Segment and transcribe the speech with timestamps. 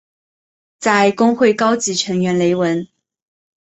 [0.79, 2.87] 在公会高级成员雷文。